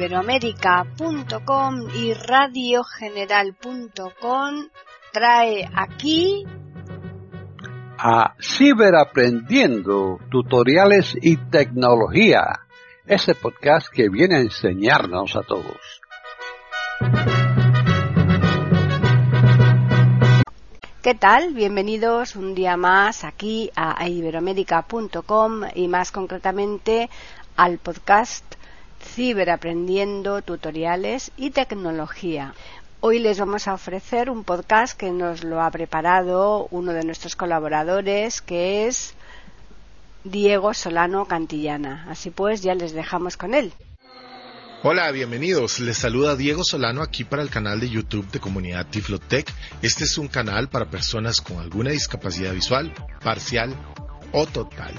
iberoamérica.com 0.00 1.74
y 1.94 2.14
radiogeneral.com 2.14 4.68
trae 5.12 5.68
aquí 5.74 6.46
a 7.98 8.34
Ciberaprendiendo, 8.40 10.18
tutoriales 10.30 11.14
y 11.20 11.36
tecnología, 11.36 12.60
ese 13.04 13.34
podcast 13.34 13.88
que 13.92 14.08
viene 14.08 14.36
a 14.36 14.40
enseñarnos 14.40 15.36
a 15.36 15.42
todos. 15.42 16.00
¿Qué 21.02 21.14
tal? 21.14 21.52
Bienvenidos 21.52 22.36
un 22.36 22.54
día 22.54 22.78
más 22.78 23.24
aquí 23.24 23.70
a 23.76 24.08
iberoamérica.com 24.08 25.64
y 25.74 25.88
más 25.88 26.10
concretamente 26.10 27.10
al 27.56 27.76
podcast 27.76 28.54
Ciberaprendiendo 29.02 30.42
Tutoriales 30.42 31.32
y 31.36 31.50
Tecnología. 31.50 32.54
Hoy 33.00 33.18
les 33.18 33.38
vamos 33.38 33.66
a 33.66 33.74
ofrecer 33.74 34.28
un 34.28 34.44
podcast 34.44 34.96
que 34.96 35.10
nos 35.10 35.42
lo 35.42 35.62
ha 35.62 35.70
preparado 35.70 36.68
uno 36.70 36.92
de 36.92 37.04
nuestros 37.04 37.34
colaboradores, 37.34 38.40
que 38.40 38.86
es 38.86 39.14
Diego 40.24 40.74
Solano 40.74 41.24
Cantillana. 41.24 42.06
Así 42.10 42.30
pues, 42.30 42.60
ya 42.62 42.74
les 42.74 42.92
dejamos 42.92 43.36
con 43.36 43.54
él. 43.54 43.72
Hola, 44.82 45.10
bienvenidos. 45.10 45.80
Les 45.80 45.98
saluda 45.98 46.36
Diego 46.36 46.64
Solano 46.64 47.02
aquí 47.02 47.24
para 47.24 47.42
el 47.42 47.50
canal 47.50 47.80
de 47.80 47.90
YouTube 47.90 48.30
de 48.30 48.40
Comunidad 48.40 48.86
Tiflotech. 48.86 49.52
Este 49.82 50.04
es 50.04 50.16
un 50.16 50.28
canal 50.28 50.68
para 50.68 50.90
personas 50.90 51.40
con 51.40 51.58
alguna 51.58 51.90
discapacidad 51.90 52.52
visual, 52.52 52.92
parcial 53.22 53.74
o 54.32 54.46
total. 54.46 54.94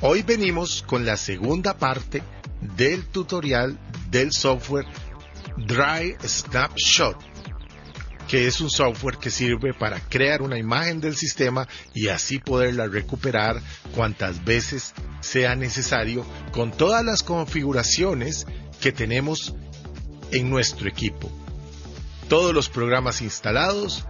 Hoy 0.00 0.22
venimos 0.22 0.82
con 0.82 1.04
la 1.04 1.18
segunda 1.18 1.76
parte 1.76 2.22
del 2.76 3.06
tutorial 3.06 3.78
del 4.10 4.32
software 4.32 4.86
Dry 5.56 6.16
Snapshot 6.22 7.30
que 8.30 8.46
es 8.46 8.60
un 8.60 8.70
software 8.70 9.16
que 9.16 9.28
sirve 9.28 9.74
para 9.74 9.98
crear 9.98 10.40
una 10.40 10.56
imagen 10.56 11.00
del 11.00 11.16
sistema 11.16 11.66
y 11.92 12.08
así 12.08 12.38
poderla 12.38 12.86
recuperar 12.86 13.60
cuantas 13.92 14.44
veces 14.44 14.94
sea 15.20 15.56
necesario 15.56 16.24
con 16.52 16.70
todas 16.70 17.04
las 17.04 17.24
configuraciones 17.24 18.46
que 18.80 18.92
tenemos 18.92 19.56
en 20.30 20.48
nuestro 20.48 20.88
equipo. 20.88 21.28
Todos 22.28 22.54
los 22.54 22.68
programas 22.68 23.20
instalados, 23.20 24.06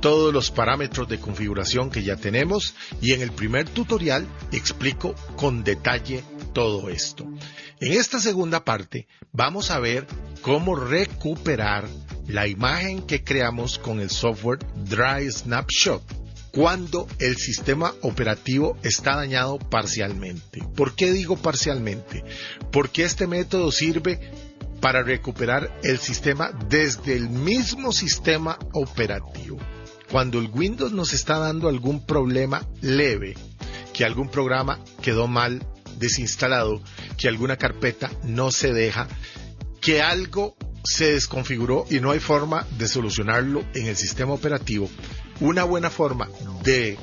todos 0.00 0.32
los 0.32 0.52
parámetros 0.52 1.08
de 1.08 1.18
configuración 1.18 1.90
que 1.90 2.04
ya 2.04 2.14
tenemos 2.14 2.76
y 3.00 3.12
en 3.12 3.22
el 3.22 3.32
primer 3.32 3.68
tutorial 3.68 4.24
explico 4.52 5.16
con 5.34 5.64
detalle 5.64 6.22
todo 6.52 6.90
esto. 6.90 7.26
En 7.84 7.92
esta 7.92 8.18
segunda 8.18 8.64
parte 8.64 9.06
vamos 9.30 9.70
a 9.70 9.78
ver 9.78 10.06
cómo 10.40 10.74
recuperar 10.74 11.86
la 12.26 12.46
imagen 12.46 13.02
que 13.02 13.22
creamos 13.22 13.78
con 13.78 14.00
el 14.00 14.08
software 14.08 14.58
Dry 14.86 15.30
Snapshot 15.30 16.02
cuando 16.50 17.06
el 17.18 17.36
sistema 17.36 17.92
operativo 18.00 18.78
está 18.82 19.16
dañado 19.16 19.58
parcialmente. 19.58 20.62
¿Por 20.74 20.94
qué 20.94 21.12
digo 21.12 21.36
parcialmente? 21.36 22.24
Porque 22.72 23.04
este 23.04 23.26
método 23.26 23.70
sirve 23.70 24.18
para 24.80 25.02
recuperar 25.02 25.78
el 25.82 25.98
sistema 25.98 26.52
desde 26.70 27.14
el 27.14 27.28
mismo 27.28 27.92
sistema 27.92 28.58
operativo. 28.72 29.58
Cuando 30.10 30.38
el 30.38 30.48
Windows 30.48 30.92
nos 30.92 31.12
está 31.12 31.38
dando 31.38 31.68
algún 31.68 32.06
problema 32.06 32.66
leve, 32.80 33.34
que 33.92 34.06
algún 34.06 34.30
programa 34.30 34.80
quedó 35.02 35.28
mal 35.28 35.60
desinstalado, 35.98 36.82
que 37.16 37.28
alguna 37.28 37.56
carpeta 37.56 38.10
no 38.22 38.50
se 38.50 38.72
deja, 38.72 39.08
que 39.80 40.02
algo 40.02 40.56
se 40.84 41.12
desconfiguró 41.12 41.86
y 41.90 42.00
no 42.00 42.10
hay 42.10 42.20
forma 42.20 42.66
de 42.78 42.88
solucionarlo 42.88 43.64
en 43.74 43.86
el 43.86 43.96
sistema 43.96 44.32
operativo, 44.32 44.90
una 45.40 45.64
buena 45.64 45.90
forma 45.90 46.28
de 46.62 46.98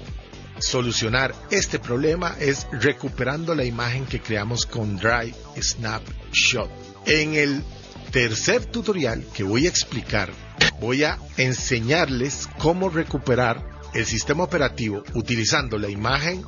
solucionar 0.59 1.33
este 1.49 1.79
problema 1.79 2.35
es 2.39 2.67
recuperando 2.71 3.55
la 3.55 3.65
imagen 3.65 4.05
que 4.05 4.21
creamos 4.21 4.65
con 4.65 4.97
Dry 4.97 5.33
Snapshot. 5.59 6.69
En 7.07 7.33
el 7.33 7.63
tercer 8.11 8.65
tutorial 8.65 9.25
que 9.33 9.43
voy 9.43 9.65
a 9.65 9.69
explicar, 9.69 10.31
voy 10.79 11.03
a 11.03 11.17
enseñarles 11.37 12.47
cómo 12.59 12.89
recuperar 12.89 13.71
el 13.93 14.05
sistema 14.05 14.43
operativo 14.43 15.03
utilizando 15.15 15.77
la 15.77 15.89
imagen 15.89 16.43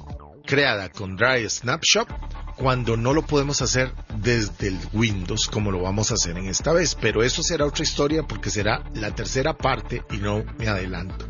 creada 0.45 0.89
con 0.89 1.15
Dry 1.15 1.49
Snapshot 1.49 2.07
cuando 2.55 2.97
no 2.97 3.13
lo 3.13 3.23
podemos 3.25 3.61
hacer 3.61 3.93
desde 4.17 4.67
el 4.67 4.79
Windows 4.93 5.47
como 5.47 5.71
lo 5.71 5.81
vamos 5.81 6.11
a 6.11 6.15
hacer 6.15 6.37
en 6.37 6.45
esta 6.45 6.73
vez. 6.73 6.95
Pero 6.95 7.23
eso 7.23 7.43
será 7.43 7.65
otra 7.65 7.83
historia 7.83 8.23
porque 8.23 8.49
será 8.49 8.83
la 8.93 9.13
tercera 9.13 9.53
parte 9.57 10.03
y 10.11 10.17
no 10.17 10.43
me 10.57 10.67
adelanto. 10.67 11.27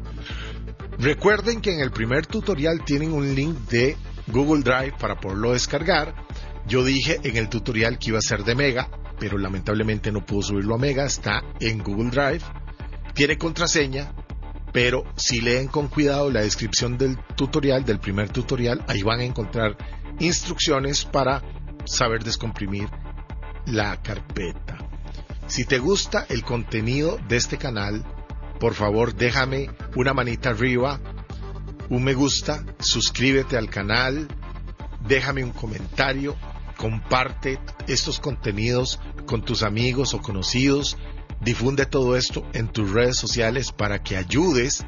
Recuerden 0.99 1.61
que 1.61 1.73
en 1.73 1.79
el 1.79 1.91
primer 1.91 2.27
tutorial 2.27 2.83
tienen 2.85 3.13
un 3.13 3.33
link 3.33 3.57
de 3.69 3.97
Google 4.27 4.63
Drive 4.63 4.95
para 4.99 5.19
poderlo 5.19 5.53
descargar. 5.53 6.13
Yo 6.67 6.83
dije 6.83 7.19
en 7.23 7.35
el 7.37 7.49
tutorial 7.49 7.97
que 7.97 8.09
iba 8.09 8.19
a 8.19 8.21
ser 8.21 8.43
de 8.43 8.55
Mega, 8.55 8.89
pero 9.19 9.37
lamentablemente 9.37 10.11
no 10.11 10.25
puedo 10.25 10.43
subirlo 10.43 10.75
a 10.75 10.77
Mega, 10.77 11.05
está 11.05 11.43
en 11.59 11.79
Google 11.79 12.09
Drive. 12.09 12.41
Tiene 13.13 13.37
contraseña, 13.37 14.13
pero 14.73 15.05
si 15.15 15.39
leen 15.39 15.67
con 15.67 15.87
cuidado 15.87 16.29
la 16.31 16.41
descripción 16.41 16.97
del 16.97 17.17
tutorial, 17.35 17.85
del 17.85 17.99
primer 17.99 18.29
tutorial, 18.29 18.83
ahí 18.87 19.03
van 19.03 19.19
a 19.19 19.23
encontrar 19.23 19.77
instrucciones 20.19 21.05
para 21.05 21.41
saber 21.85 22.23
descomprimir 22.23 22.89
la 23.67 24.01
carpeta. 24.01 24.79
Si 25.47 25.63
te 25.65 25.77
gusta 25.77 26.25
el 26.27 26.43
contenido 26.43 27.19
de 27.27 27.37
este 27.37 27.57
canal, 27.57 28.03
por 28.59 28.73
favor 28.73 29.13
déjame 29.13 29.69
una 29.95 30.13
manita 30.13 30.49
arriba, 30.49 30.99
un 31.89 32.03
me 32.03 32.15
gusta, 32.15 32.65
suscríbete 32.79 33.57
al 33.57 33.69
canal, 33.69 34.27
déjame 35.07 35.43
un 35.43 35.51
comentario, 35.51 36.35
comparte 36.77 37.59
estos 37.87 38.19
contenidos 38.19 38.99
con 39.27 39.43
tus 39.43 39.61
amigos 39.61 40.15
o 40.15 40.21
conocidos, 40.21 40.97
difunde 41.43 41.85
todo 41.85 42.15
esto 42.15 42.47
en 42.53 42.67
tus 42.69 42.91
redes 42.91 43.17
sociales 43.17 43.71
para 43.71 44.01
que 44.01 44.15
ayudes 44.17 44.85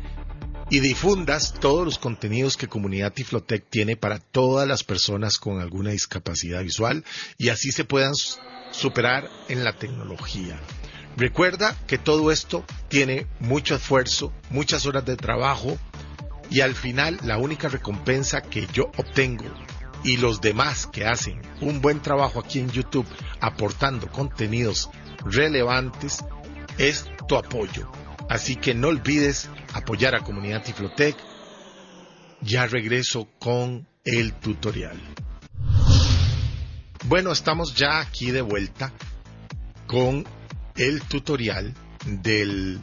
y 0.70 0.80
difundas 0.80 1.54
todos 1.60 1.86
los 1.86 2.00
contenidos 2.00 2.58
que 2.58 2.68
Comunidad 2.68 3.14
Tiflotec 3.14 3.70
tiene 3.70 3.98
para 3.98 4.20
todas 4.20 4.68
las 4.68 4.84
personas 4.84 5.38
con 5.38 5.60
alguna 5.60 5.92
discapacidad 5.92 6.64
visual 6.64 7.04
y 7.38 7.50
así 7.50 7.72
se 7.72 7.84
puedan 7.84 8.14
superar 8.72 9.30
en 9.48 9.64
la 9.64 9.74
tecnología. 9.74 10.60
Recuerda 11.18 11.76
que 11.88 11.98
todo 11.98 12.32
esto 12.32 12.66
tiene 12.90 13.28
mucho 13.40 13.76
esfuerzo, 13.76 14.34
muchas 14.50 14.86
horas 14.86 15.06
de 15.06 15.16
trabajo 15.16 15.78
y 16.50 16.62
al 16.62 16.76
final 16.76 17.20
la 17.24 17.38
única 17.38 17.70
recompensa 17.70 18.42
que 18.42 18.68
yo 18.74 18.92
obtengo 18.98 19.46
y 20.04 20.18
los 20.18 20.42
demás 20.42 20.88
que 20.88 21.06
hacen 21.06 21.42
un 21.62 21.82
buen 21.82 22.02
trabajo 22.02 22.40
aquí 22.40 22.60
en 22.60 22.70
YouTube 22.70 23.08
aportando 23.40 24.08
contenidos 24.08 24.90
relevantes 25.26 26.24
es 26.78 27.06
tu 27.28 27.36
apoyo. 27.36 27.91
Así 28.30 28.56
que 28.56 28.74
no 28.74 28.90
olvides 28.90 29.50
apoyar 29.74 30.16
a 30.16 30.24
Comunidad 30.24 30.63
Tiflotec. 30.63 31.16
Ya 32.41 32.68
regreso 32.68 33.28
con 33.40 33.88
el 34.03 34.34
tutorial. 34.34 35.00
Bueno, 37.06 37.31
estamos 37.31 37.75
ya 37.75 38.00
aquí 38.00 38.31
de 38.31 38.41
vuelta 38.41 38.91
con 39.88 40.25
el 40.75 41.02
tutorial 41.03 41.74
del 42.06 42.81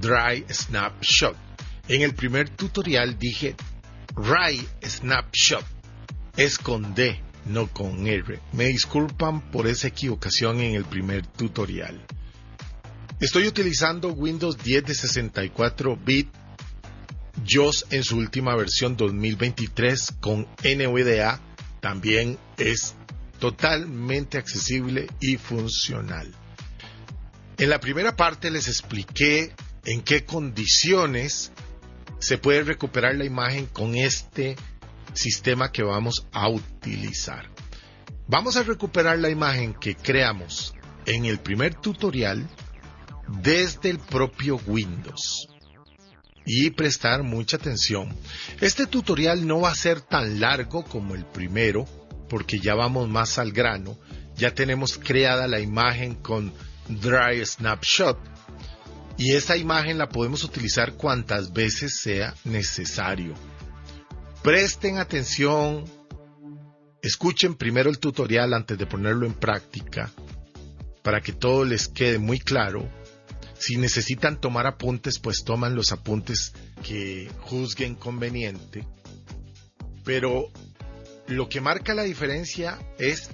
Dry 0.00 0.44
Snapshot. 0.50 1.36
En 1.88 2.02
el 2.02 2.14
primer 2.14 2.50
tutorial 2.50 3.18
dije 3.18 3.56
Dry 4.14 4.66
Snapshot. 4.82 5.64
Es 6.36 6.58
con 6.58 6.94
D, 6.94 7.20
no 7.46 7.68
con 7.68 8.06
R. 8.06 8.40
Me 8.52 8.66
disculpan 8.66 9.40
por 9.50 9.66
esa 9.66 9.88
equivocación 9.88 10.60
en 10.60 10.74
el 10.74 10.84
primer 10.84 11.26
tutorial. 11.26 12.04
Estoy 13.20 13.46
utilizando 13.46 14.08
Windows 14.08 14.58
10 14.58 14.84
de 14.84 14.94
64 14.94 15.96
bit 15.96 16.28
JOS 17.46 17.86
en 17.90 18.02
su 18.02 18.16
última 18.16 18.56
versión 18.56 18.96
2023 18.96 20.16
con 20.20 20.48
NVDA 20.64 21.40
también 21.80 22.38
es 22.58 22.96
totalmente 23.38 24.36
accesible 24.36 25.06
y 25.20 25.36
funcional. 25.36 26.34
En 27.56 27.70
la 27.70 27.78
primera 27.78 28.16
parte 28.16 28.50
les 28.50 28.66
expliqué 28.66 29.54
en 29.84 30.02
qué 30.02 30.24
condiciones 30.24 31.52
se 32.18 32.38
puede 32.38 32.64
recuperar 32.64 33.14
la 33.14 33.24
imagen 33.24 33.66
con 33.66 33.94
este 33.94 34.56
sistema 35.12 35.70
que 35.70 35.84
vamos 35.84 36.26
a 36.32 36.48
utilizar. 36.48 37.48
Vamos 38.26 38.56
a 38.56 38.64
recuperar 38.64 39.18
la 39.18 39.30
imagen 39.30 39.72
que 39.74 39.94
creamos 39.94 40.74
en 41.06 41.26
el 41.26 41.38
primer 41.38 41.74
tutorial 41.74 42.48
desde 43.28 43.90
el 43.90 43.98
propio 43.98 44.60
Windows. 44.66 45.48
Y 46.46 46.70
prestar 46.70 47.22
mucha 47.22 47.56
atención. 47.56 48.14
Este 48.60 48.86
tutorial 48.86 49.46
no 49.46 49.60
va 49.60 49.70
a 49.70 49.74
ser 49.74 50.02
tan 50.02 50.40
largo 50.40 50.84
como 50.84 51.14
el 51.14 51.24
primero, 51.24 51.86
porque 52.28 52.58
ya 52.58 52.74
vamos 52.74 53.08
más 53.08 53.38
al 53.38 53.52
grano 53.52 53.96
ya 54.36 54.54
tenemos 54.54 54.98
creada 54.98 55.46
la 55.46 55.60
imagen 55.60 56.14
con 56.14 56.52
Dry 56.88 57.44
Snapshot 57.44 58.18
y 59.16 59.32
esa 59.34 59.56
imagen 59.56 59.98
la 59.98 60.08
podemos 60.08 60.42
utilizar 60.42 60.94
cuantas 60.94 61.52
veces 61.52 62.00
sea 62.00 62.34
necesario. 62.44 63.34
Presten 64.42 64.98
atención, 64.98 65.84
escuchen 67.00 67.54
primero 67.54 67.90
el 67.90 67.98
tutorial 67.98 68.52
antes 68.54 68.76
de 68.76 68.86
ponerlo 68.86 69.24
en 69.24 69.34
práctica 69.34 70.10
para 71.02 71.20
que 71.20 71.32
todo 71.32 71.64
les 71.64 71.88
quede 71.88 72.18
muy 72.18 72.40
claro. 72.40 72.88
Si 73.58 73.76
necesitan 73.76 74.40
tomar 74.40 74.66
apuntes, 74.66 75.18
pues 75.18 75.44
toman 75.44 75.74
los 75.74 75.92
apuntes 75.92 76.52
que 76.82 77.30
juzguen 77.40 77.94
conveniente. 77.94 78.86
Pero 80.04 80.48
lo 81.28 81.48
que 81.48 81.60
marca 81.60 81.94
la 81.94 82.02
diferencia 82.02 82.78
es 82.98 83.30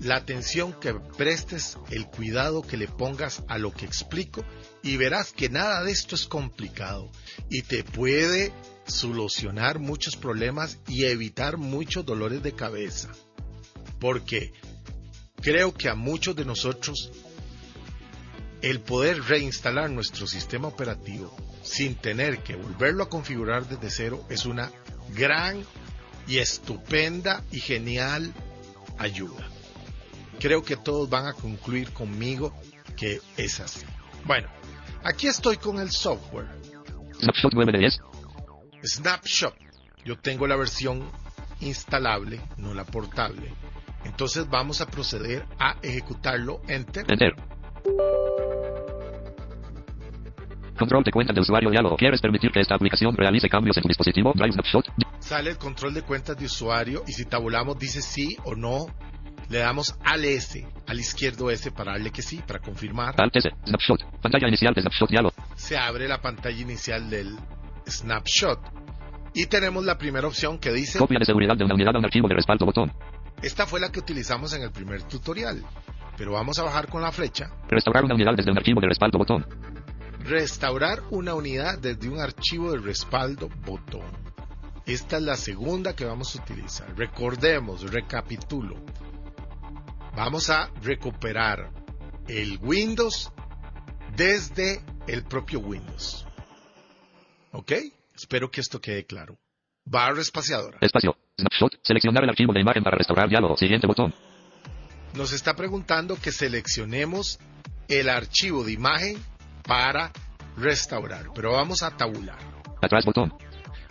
la 0.00 0.16
atención 0.16 0.72
que 0.72 0.94
prestes, 1.16 1.78
el 1.90 2.06
cuidado 2.06 2.62
que 2.62 2.76
le 2.76 2.88
pongas 2.88 3.42
a 3.46 3.58
lo 3.58 3.72
que 3.72 3.86
explico 3.86 4.44
y 4.82 4.96
verás 4.96 5.32
que 5.32 5.48
nada 5.48 5.84
de 5.84 5.92
esto 5.92 6.16
es 6.16 6.26
complicado 6.26 7.10
y 7.48 7.62
te 7.62 7.84
puede 7.84 8.52
solucionar 8.86 9.78
muchos 9.78 10.16
problemas 10.16 10.78
y 10.88 11.04
evitar 11.04 11.56
muchos 11.56 12.04
dolores 12.04 12.42
de 12.42 12.52
cabeza. 12.52 13.10
Porque 14.00 14.52
creo 15.40 15.72
que 15.72 15.88
a 15.88 15.94
muchos 15.94 16.34
de 16.34 16.44
nosotros 16.44 17.12
el 18.62 18.80
poder 18.80 19.22
reinstalar 19.24 19.90
nuestro 19.90 20.26
sistema 20.26 20.68
operativo 20.68 21.34
sin 21.62 21.96
tener 21.96 22.38
que 22.38 22.56
volverlo 22.56 23.04
a 23.04 23.08
configurar 23.08 23.66
desde 23.66 23.90
cero 23.90 24.24
es 24.28 24.46
una 24.46 24.70
gran 25.14 25.64
y 26.26 26.38
estupenda 26.38 27.42
y 27.50 27.58
genial 27.58 28.32
ayuda. 28.98 29.48
Creo 30.38 30.62
que 30.62 30.76
todos 30.76 31.10
van 31.10 31.26
a 31.26 31.32
concluir 31.32 31.92
conmigo 31.92 32.54
que 32.96 33.20
es 33.36 33.60
así. 33.60 33.84
Bueno, 34.24 34.48
aquí 35.02 35.26
estoy 35.26 35.56
con 35.56 35.78
el 35.78 35.90
software. 35.90 36.48
Snapshot 37.20 37.52
910. 37.54 38.00
Snapshot. 38.84 39.54
Yo 40.04 40.18
tengo 40.18 40.46
la 40.46 40.56
versión 40.56 41.10
instalable, 41.60 42.40
no 42.56 42.74
la 42.74 42.84
portable. 42.84 43.52
Entonces 44.04 44.48
vamos 44.48 44.80
a 44.80 44.86
proceder 44.86 45.46
a 45.58 45.76
ejecutarlo. 45.82 46.60
Enter. 46.66 47.04
Enter. 47.08 47.34
Control 50.82 51.04
de 51.04 51.12
cuenta 51.12 51.32
de 51.32 51.40
usuario 51.40 51.70
diálogo. 51.70 51.96
¿Quieres 51.96 52.20
permitir 52.20 52.50
que 52.50 52.58
esta 52.58 52.74
aplicación 52.74 53.16
realice 53.16 53.48
cambios 53.48 53.76
en 53.76 53.84
tu 53.84 53.88
dispositivo? 53.88 54.32
Drive 54.34 54.50
Snapshot. 54.54 54.86
Sale 55.20 55.50
el 55.50 55.56
control 55.56 55.94
de 55.94 56.02
cuentas 56.02 56.36
de 56.36 56.46
usuario 56.46 57.04
y 57.06 57.12
si 57.12 57.24
tabulamos 57.24 57.78
dice 57.78 58.02
sí 58.02 58.36
o 58.44 58.56
no. 58.56 58.86
Le 59.48 59.58
damos 59.58 59.94
al 60.04 60.24
S, 60.24 60.66
al 60.88 60.98
izquierdo 60.98 61.50
S 61.52 61.70
para 61.70 61.92
darle 61.92 62.10
que 62.10 62.22
sí, 62.22 62.40
para 62.44 62.58
confirmar. 62.58 63.14
Alt 63.16 63.36
S. 63.36 63.48
Snapshot. 63.64 64.00
Pantalla 64.20 64.48
inicial 64.48 64.74
de 64.74 64.80
Snapshot 64.80 65.08
diálogo. 65.08 65.34
Se 65.54 65.78
abre 65.78 66.08
la 66.08 66.20
pantalla 66.20 66.60
inicial 66.60 67.08
del 67.08 67.36
snapshot. 67.88 68.58
Y 69.34 69.46
tenemos 69.46 69.84
la 69.84 69.96
primera 69.96 70.26
opción 70.26 70.58
que 70.58 70.72
dice, 70.72 70.98
Copia 70.98 71.20
de 71.20 71.26
seguridad 71.26 71.56
de 71.56 71.64
una 71.64 71.74
unidad 71.74 71.94
a 71.94 71.98
un 72.00 72.04
archivo 72.04 72.26
de 72.26 72.34
respaldo 72.34 72.66
botón. 72.66 72.90
esta 73.40 73.66
fue 73.66 73.78
la 73.78 73.92
que 73.92 74.00
utilizamos 74.00 74.52
en 74.54 74.62
el 74.62 74.72
primer 74.72 75.04
tutorial. 75.04 75.62
Pero 76.16 76.32
vamos 76.32 76.58
a 76.58 76.64
bajar 76.64 76.88
con 76.88 77.02
la 77.02 77.12
flecha. 77.12 77.50
Restaurar 77.68 78.04
una 78.04 78.14
unidad 78.14 78.34
desde 78.36 78.50
un 78.50 78.58
archivo 78.58 78.80
de 78.80 78.88
respaldo 78.88 79.18
botón. 79.18 79.46
Restaurar 80.24 81.02
una 81.10 81.34
unidad 81.34 81.78
desde 81.78 82.08
un 82.08 82.20
archivo 82.20 82.72
de 82.72 82.78
respaldo 82.78 83.48
botón. 83.64 84.10
Esta 84.86 85.16
es 85.16 85.22
la 85.22 85.36
segunda 85.36 85.94
que 85.94 86.04
vamos 86.04 86.34
a 86.34 86.42
utilizar. 86.42 86.96
Recordemos, 86.96 87.90
recapitulo. 87.90 88.76
Vamos 90.16 90.50
a 90.50 90.70
recuperar 90.82 91.70
el 92.28 92.58
Windows 92.62 93.32
desde 94.16 94.82
el 95.06 95.24
propio 95.24 95.60
Windows. 95.60 96.26
¿Ok? 97.52 97.72
Espero 98.14 98.50
que 98.50 98.60
esto 98.60 98.80
quede 98.80 99.04
claro. 99.04 99.38
Barra 99.84 100.20
espaciadora. 100.20 100.78
Espacio. 100.80 101.16
Snapshot. 101.38 101.80
Seleccionar 101.82 102.24
el 102.24 102.30
archivo 102.30 102.52
de 102.52 102.60
imagen 102.60 102.84
para 102.84 102.96
restaurar 102.96 103.28
diálogo. 103.28 103.56
Siguiente 103.56 103.86
botón. 103.86 104.14
Nos 105.14 105.32
está 105.32 105.54
preguntando 105.54 106.16
que 106.16 106.30
seleccionemos 106.32 107.38
el 107.88 108.08
archivo 108.08 108.64
de 108.64 108.72
imagen 108.72 109.18
para 109.66 110.12
restaurar. 110.56 111.26
Pero 111.34 111.52
vamos 111.52 111.82
a 111.82 111.90
tabular. 111.90 112.38
Atrás 112.80 113.04
botón. 113.04 113.32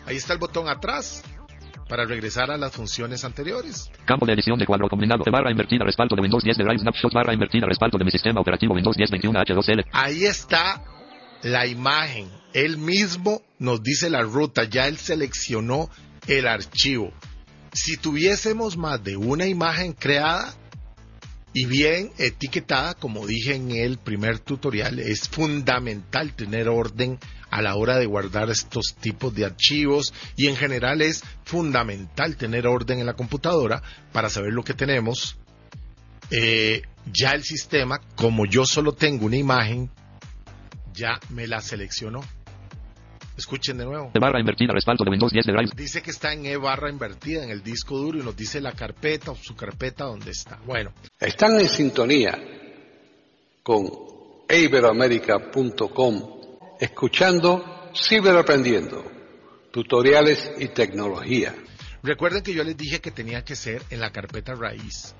Ahí 0.05 0.17
está 0.17 0.33
el 0.33 0.39
botón 0.39 0.67
atrás 0.67 1.23
para 1.87 2.05
regresar 2.05 2.49
a 2.51 2.57
las 2.57 2.71
funciones 2.71 3.25
anteriores. 3.25 3.91
Campo 4.05 4.25
de 4.25 4.33
edición 4.33 4.57
de 4.57 4.65
cuadro 4.65 4.87
combinado. 4.87 5.23
Barra 5.29 5.51
invertida 5.51 5.83
respaldo 5.83 6.15
de 6.15 6.21
Windows 6.21 6.43
10 6.43 6.57
de 6.57 6.63
Drive 6.63 6.79
Snapshot. 6.79 7.13
Barra 7.13 7.33
invertida 7.33 7.65
respaldo 7.67 7.97
de 7.97 8.05
mi 8.05 8.11
sistema 8.11 8.39
operativo 8.39 8.73
Windows 8.73 8.95
10 8.95 9.11
21H2L. 9.11 9.85
Ahí 9.91 10.25
está 10.25 10.83
la 11.43 11.67
imagen. 11.67 12.29
Él 12.53 12.77
mismo 12.77 13.41
nos 13.59 13.83
dice 13.83 14.09
la 14.09 14.21
ruta. 14.21 14.63
Ya 14.63 14.87
él 14.87 14.97
seleccionó 14.97 15.89
el 16.27 16.47
archivo. 16.47 17.11
Si 17.73 17.97
tuviésemos 17.97 18.77
más 18.77 19.03
de 19.03 19.17
una 19.17 19.47
imagen 19.47 19.93
creada 19.93 20.53
y 21.53 21.65
bien 21.65 22.11
etiquetada, 22.17 22.93
como 22.93 23.27
dije 23.27 23.55
en 23.55 23.71
el 23.71 23.97
primer 23.97 24.39
tutorial, 24.39 24.99
es 24.99 25.27
fundamental 25.27 26.33
tener 26.33 26.69
orden 26.69 27.19
a 27.49 27.61
la 27.61 27.75
hora 27.75 27.97
de 27.97 28.05
guardar 28.05 28.49
estos 28.49 28.95
tipos 28.99 29.35
de 29.35 29.45
archivos 29.45 30.13
y 30.37 30.47
en 30.47 30.55
general 30.55 31.01
es 31.01 31.23
fundamental 31.43 32.37
tener 32.37 32.65
orden 32.67 32.99
en 32.99 33.05
la 33.05 33.15
computadora 33.15 33.83
para 34.13 34.29
saber 34.29 34.53
lo 34.53 34.63
que 34.63 34.73
tenemos. 34.73 35.37
Eh, 36.29 36.83
ya 37.11 37.33
el 37.33 37.43
sistema, 37.43 37.99
como 38.15 38.45
yo 38.45 38.65
solo 38.65 38.93
tengo 38.93 39.25
una 39.25 39.35
imagen, 39.35 39.89
ya 40.93 41.19
me 41.29 41.47
la 41.47 41.59
seleccionó. 41.61 42.21
Escuchen 43.37 43.77
de 43.77 43.85
nuevo. 43.85 44.11
De 44.13 44.19
barra 44.19 44.39
invertida 44.39 44.73
respaldo 44.73 45.03
de 45.03 45.11
Windows 45.11 45.31
10 45.31 45.45
de 45.45 45.53
Drive. 45.53 45.71
Dice 45.75 46.01
que 46.01 46.11
está 46.11 46.33
en 46.33 46.45
E 46.45 46.57
barra 46.57 46.89
invertida 46.89 47.43
en 47.43 47.49
el 47.49 47.63
disco 47.63 47.97
duro 47.97 48.19
y 48.19 48.23
nos 48.23 48.35
dice 48.35 48.59
la 48.61 48.73
carpeta 48.73 49.31
o 49.31 49.35
su 49.35 49.55
carpeta 49.55 50.05
donde 50.05 50.31
está. 50.31 50.59
Bueno, 50.65 50.91
Están 51.19 51.59
en 51.59 51.67
sintonía 51.69 52.37
con 53.63 53.89
iberoamerica.com, 54.49 56.41
escuchando 56.79 57.91
Ciberaprendiendo, 57.95 59.03
tutoriales 59.71 60.51
y 60.59 60.67
tecnología. 60.69 61.53
recuerden 62.03 62.41
que 62.43 62.53
yo 62.53 62.63
les 62.63 62.77
dije 62.77 62.99
que 63.01 63.11
tenía 63.11 63.43
que 63.43 63.55
ser 63.55 63.81
en 63.89 63.99
la 63.99 64.11
carpeta 64.11 64.55
raíz. 64.55 65.13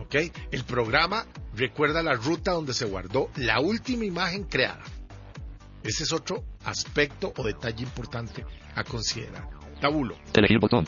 ¿Ok? 0.00 0.14
El 0.52 0.64
programa 0.64 1.26
recuerda 1.56 2.02
la 2.02 2.14
ruta 2.14 2.52
donde 2.52 2.72
se 2.72 2.84
guardó 2.84 3.30
la 3.36 3.60
última 3.60 4.04
imagen 4.04 4.44
creada. 4.44 4.82
Ese 5.82 6.04
es 6.04 6.12
otro 6.12 6.44
aspecto 6.64 7.32
o 7.36 7.42
detalle 7.44 7.82
importante 7.82 8.44
a 8.74 8.84
considerar. 8.84 9.48
Tabulo. 9.80 10.16
Elegir 10.34 10.58
botón. 10.58 10.86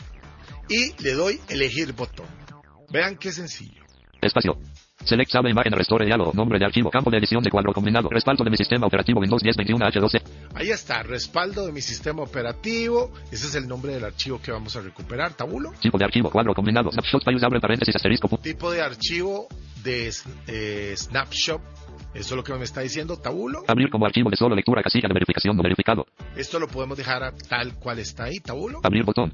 Y 0.68 0.92
le 1.02 1.14
doy 1.14 1.40
elegir 1.48 1.92
botón. 1.92 2.26
Vean 2.90 3.16
qué 3.16 3.32
sencillo. 3.32 3.82
Espacio. 4.20 4.58
Select 5.04 5.30
Save 5.30 5.50
Imagen 5.50 5.72
Restore 5.72 6.04
Diálogo. 6.04 6.32
Nombre 6.34 6.58
de 6.58 6.66
archivo. 6.66 6.90
Campo 6.90 7.10
de 7.10 7.18
edición 7.18 7.42
de 7.42 7.50
cuadro 7.50 7.72
combinado. 7.72 8.08
Respaldo 8.10 8.44
de 8.44 8.50
mi 8.50 8.56
sistema 8.56 8.86
operativo 8.86 9.20
Windows 9.20 9.42
10 9.42 9.56
21H12. 9.56 10.22
Ahí 10.54 10.70
está, 10.70 11.02
respaldo 11.02 11.66
de 11.66 11.72
mi 11.72 11.80
sistema 11.80 12.22
operativo. 12.22 13.12
Ese 13.32 13.46
es 13.46 13.54
el 13.54 13.66
nombre 13.66 13.94
del 13.94 14.04
archivo 14.04 14.40
que 14.40 14.52
vamos 14.52 14.76
a 14.76 14.82
recuperar. 14.82 15.32
Tabulo. 15.32 15.72
Tipo 15.80 15.96
de 15.96 16.04
archivo. 16.04 16.30
Cuadro 16.30 16.54
combinado. 16.54 16.90
Snapshot 16.92 17.22
abre 17.42 17.60
paréntesis 17.60 17.96
asterisco. 17.96 18.28
Tipo 18.42 18.70
de 18.70 18.82
archivo 18.82 19.48
de 19.82 20.12
eh, 20.46 20.94
Snapshot. 20.96 21.62
Eso 22.14 22.34
es 22.34 22.36
lo 22.36 22.42
que 22.42 22.52
me 22.54 22.64
está 22.64 22.80
diciendo. 22.80 23.16
Tabulo. 23.16 23.62
Abrir 23.68 23.88
como 23.88 24.04
archivo 24.06 24.30
de 24.30 24.36
solo 24.36 24.56
lectura 24.56 24.82
casilla 24.82 25.08
de 25.08 25.14
verificación 25.14 25.56
no 25.56 25.62
verificado. 25.62 26.06
Esto 26.36 26.58
lo 26.58 26.66
podemos 26.66 26.98
dejar 26.98 27.22
a 27.22 27.32
tal 27.32 27.74
cual 27.78 27.98
está 27.98 28.24
ahí. 28.24 28.40
Tabulo. 28.40 28.80
Abrir 28.82 29.04
botón. 29.04 29.32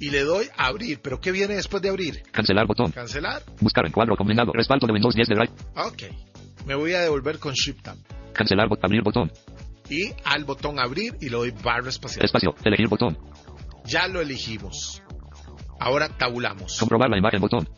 Y 0.00 0.10
le 0.10 0.22
doy 0.22 0.46
a 0.56 0.66
abrir. 0.66 1.00
¿Pero 1.02 1.20
qué 1.20 1.30
viene 1.30 1.54
después 1.54 1.82
de 1.82 1.90
abrir? 1.90 2.22
Cancelar 2.32 2.66
botón. 2.66 2.90
Cancelar. 2.90 3.42
Buscar 3.60 3.84
en 3.84 3.92
cuadro 3.92 4.16
combinado. 4.16 4.52
Respaldo 4.52 4.86
de 4.86 4.94
Windows 4.94 5.14
10 5.14 5.28
de 5.28 5.34
Drive. 5.34 5.52
Ok. 5.76 6.02
Me 6.66 6.74
voy 6.74 6.94
a 6.94 7.00
devolver 7.00 7.38
con 7.38 7.52
Shift 7.52 7.82
Tab. 7.82 7.96
Cancelar 8.32 8.68
bot 8.68 8.82
abrir 8.82 9.02
botón. 9.02 9.30
Y 9.90 10.12
al 10.24 10.44
botón 10.44 10.78
abrir 10.78 11.16
y 11.20 11.26
le 11.26 11.36
doy 11.36 11.50
barra 11.50 11.90
espacial. 11.90 12.24
Espacio. 12.24 12.54
Elegir 12.64 12.88
botón. 12.88 13.18
Ya 13.84 14.08
lo 14.08 14.22
elegimos. 14.22 15.02
Ahora 15.78 16.08
tabulamos. 16.08 16.78
Comprobar 16.78 17.10
la 17.10 17.18
imagen 17.18 17.40
botón. 17.40 17.68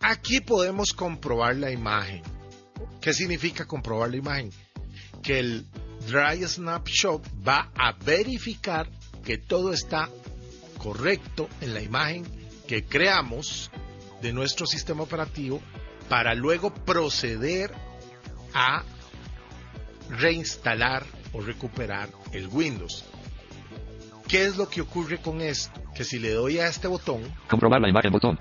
Aquí 0.00 0.40
podemos 0.40 0.92
comprobar 0.92 1.56
la 1.56 1.72
imagen. 1.72 2.22
¿Qué 3.06 3.14
significa 3.14 3.66
comprobar 3.66 4.10
la 4.10 4.16
imagen? 4.16 4.50
Que 5.22 5.38
el 5.38 5.64
Dry 6.08 6.44
Snapshot 6.44 7.22
va 7.46 7.70
a 7.78 7.92
verificar 7.92 8.88
que 9.24 9.38
todo 9.38 9.72
está 9.72 10.08
correcto 10.76 11.48
en 11.60 11.72
la 11.72 11.82
imagen 11.82 12.26
que 12.66 12.84
creamos 12.84 13.70
de 14.20 14.32
nuestro 14.32 14.66
sistema 14.66 15.04
operativo 15.04 15.60
para 16.08 16.34
luego 16.34 16.74
proceder 16.74 17.72
a 18.52 18.82
reinstalar 20.10 21.06
o 21.32 21.40
recuperar 21.42 22.08
el 22.32 22.48
Windows. 22.48 23.04
¿Qué 24.26 24.46
es 24.46 24.56
lo 24.56 24.68
que 24.68 24.80
ocurre 24.80 25.18
con 25.18 25.40
esto? 25.40 25.80
Que 25.94 26.02
si 26.02 26.18
le 26.18 26.32
doy 26.32 26.58
a 26.58 26.66
este 26.66 26.88
botón, 26.88 27.22
Comprobar 27.48 27.80
la 27.80 27.88
imagen 27.88 28.10
botón. 28.10 28.36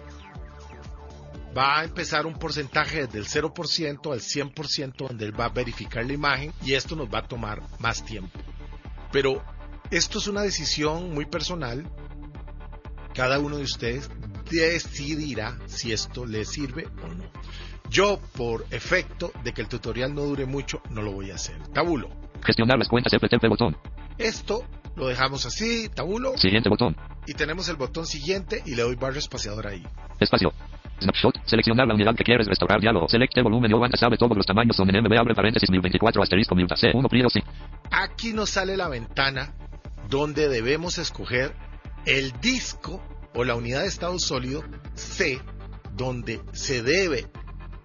Va 1.55 1.79
a 1.79 1.83
empezar 1.83 2.25
un 2.25 2.33
porcentaje 2.33 3.07
desde 3.07 3.19
el 3.19 3.25
0% 3.25 4.11
al 4.11 4.19
100% 4.19 5.07
donde 5.07 5.25
él 5.25 5.39
va 5.39 5.45
a 5.45 5.49
verificar 5.49 6.05
la 6.05 6.13
imagen 6.13 6.53
y 6.63 6.73
esto 6.73 6.95
nos 6.95 7.07
va 7.07 7.19
a 7.19 7.27
tomar 7.27 7.61
más 7.79 8.03
tiempo. 8.03 8.37
Pero 9.11 9.43
esto 9.91 10.19
es 10.19 10.27
una 10.27 10.41
decisión 10.41 11.13
muy 11.13 11.25
personal. 11.25 11.87
Cada 13.13 13.39
uno 13.39 13.57
de 13.57 13.63
ustedes 13.63 14.09
decidirá 14.51 15.57
si 15.67 15.93
esto 15.93 16.25
le 16.25 16.43
sirve 16.43 16.87
o 17.03 17.07
no. 17.07 17.23
Yo, 17.89 18.19
por 18.35 18.65
efecto 18.71 19.31
de 19.43 19.53
que 19.53 19.61
el 19.61 19.69
tutorial 19.69 20.13
no 20.13 20.23
dure 20.23 20.45
mucho, 20.45 20.81
no 20.89 21.01
lo 21.01 21.11
voy 21.11 21.31
a 21.31 21.35
hacer. 21.35 21.55
Tabulo. 21.69 22.09
Gestionar 22.43 22.77
las 22.77 22.89
cuentas 22.89 23.13
FTP 23.13 23.47
botón. 23.47 23.77
Esto 24.17 24.65
lo 24.95 25.07
dejamos 25.07 25.45
así, 25.45 25.89
tabulo. 25.89 26.37
Siguiente 26.37 26.67
botón. 26.67 26.97
Y 27.25 27.33
tenemos 27.33 27.69
el 27.69 27.75
botón 27.75 28.05
siguiente 28.05 28.61
y 28.65 28.75
le 28.75 28.81
doy 28.81 28.95
barra 28.95 29.19
espaciador 29.19 29.67
ahí. 29.67 29.85
Espacio. 30.19 30.51
Snapshot. 30.99 31.39
Seleccionar 31.45 31.87
la 31.87 31.93
unidad 31.93 32.15
que 32.15 32.23
quieres 32.23 32.47
restaurar. 32.47 32.79
Diálogo. 32.81 33.07
Select 33.07 33.41
volumen. 33.41 33.69
Yo 33.71 33.83
antes 33.83 33.99
sabe 33.99 34.17
todos 34.17 34.35
los 34.35 34.45
tamaños. 34.45 34.75
Son 34.75 34.89
en 34.93 35.03
MB. 35.03 35.17
Abre 35.17 35.35
paréntesis 35.35 35.69
1024 35.69 36.21
asterisco 36.21 36.55
muta. 36.55 36.75
C1 36.75 37.09
pliego 37.09 37.29
sí. 37.29 37.41
Aquí 37.91 38.33
nos 38.33 38.49
sale 38.49 38.77
la 38.77 38.87
ventana 38.87 39.53
donde 40.09 40.49
debemos 40.49 40.97
escoger 40.97 41.53
el 42.05 42.31
disco 42.39 43.01
o 43.33 43.43
la 43.43 43.55
unidad 43.55 43.81
de 43.81 43.87
estado 43.87 44.17
sólido 44.19 44.63
C 44.93 45.39
donde 45.95 46.41
se 46.53 46.83
debe 46.83 47.27